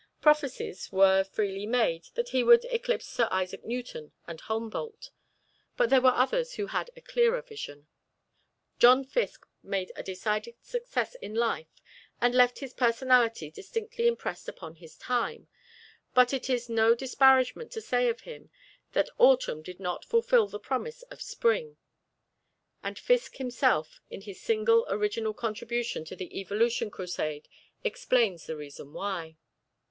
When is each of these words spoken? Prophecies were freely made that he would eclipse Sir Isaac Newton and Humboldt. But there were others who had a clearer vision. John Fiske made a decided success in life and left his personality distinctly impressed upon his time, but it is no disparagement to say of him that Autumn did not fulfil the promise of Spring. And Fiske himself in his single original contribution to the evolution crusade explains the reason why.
Prophecies 0.19 0.91
were 0.91 1.23
freely 1.23 1.67
made 1.67 2.05
that 2.15 2.29
he 2.29 2.43
would 2.43 2.65
eclipse 2.71 3.05
Sir 3.05 3.27
Isaac 3.29 3.63
Newton 3.63 4.13
and 4.25 4.41
Humboldt. 4.41 5.11
But 5.77 5.91
there 5.91 6.01
were 6.01 6.15
others 6.15 6.55
who 6.55 6.65
had 6.65 6.89
a 6.95 7.01
clearer 7.01 7.43
vision. 7.43 7.85
John 8.79 9.03
Fiske 9.05 9.45
made 9.61 9.91
a 9.95 10.01
decided 10.01 10.55
success 10.59 11.13
in 11.21 11.35
life 11.35 11.67
and 12.19 12.33
left 12.33 12.57
his 12.57 12.73
personality 12.73 13.51
distinctly 13.51 14.07
impressed 14.07 14.49
upon 14.49 14.77
his 14.77 14.97
time, 14.97 15.47
but 16.15 16.33
it 16.33 16.49
is 16.49 16.67
no 16.67 16.95
disparagement 16.95 17.71
to 17.73 17.79
say 17.79 18.09
of 18.09 18.21
him 18.21 18.49
that 18.93 19.11
Autumn 19.19 19.61
did 19.61 19.79
not 19.79 20.03
fulfil 20.03 20.47
the 20.47 20.57
promise 20.59 21.03
of 21.11 21.21
Spring. 21.21 21.77
And 22.81 22.97
Fiske 22.97 23.37
himself 23.37 24.01
in 24.09 24.21
his 24.21 24.41
single 24.41 24.83
original 24.89 25.35
contribution 25.35 26.03
to 26.05 26.15
the 26.15 26.39
evolution 26.39 26.89
crusade 26.89 27.47
explains 27.83 28.47
the 28.47 28.57
reason 28.57 28.93
why. 28.93 29.37